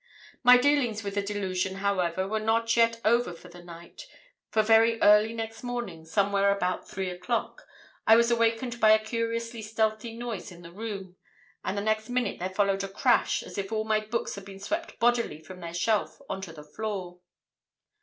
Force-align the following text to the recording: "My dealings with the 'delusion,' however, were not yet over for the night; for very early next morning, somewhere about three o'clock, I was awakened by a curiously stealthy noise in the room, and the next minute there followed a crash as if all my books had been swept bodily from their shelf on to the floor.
"My 0.41 0.57
dealings 0.57 1.03
with 1.03 1.13
the 1.13 1.21
'delusion,' 1.21 1.75
however, 1.75 2.27
were 2.27 2.39
not 2.39 2.75
yet 2.75 2.99
over 3.05 3.33
for 3.33 3.49
the 3.49 3.63
night; 3.63 4.07
for 4.49 4.63
very 4.63 4.99
early 4.99 5.31
next 5.31 5.61
morning, 5.61 6.05
somewhere 6.05 6.49
about 6.49 6.89
three 6.89 7.11
o'clock, 7.11 7.67
I 8.07 8.15
was 8.15 8.31
awakened 8.31 8.79
by 8.79 8.93
a 8.93 8.97
curiously 9.05 9.61
stealthy 9.61 10.17
noise 10.17 10.51
in 10.51 10.63
the 10.63 10.71
room, 10.71 11.17
and 11.63 11.77
the 11.77 11.81
next 11.83 12.09
minute 12.09 12.39
there 12.39 12.49
followed 12.49 12.83
a 12.83 12.87
crash 12.87 13.43
as 13.43 13.59
if 13.59 13.71
all 13.71 13.83
my 13.83 13.99
books 13.99 14.33
had 14.33 14.43
been 14.45 14.59
swept 14.59 14.97
bodily 14.97 15.39
from 15.39 15.59
their 15.59 15.71
shelf 15.71 16.19
on 16.27 16.41
to 16.41 16.51
the 16.51 16.63
floor. 16.63 17.19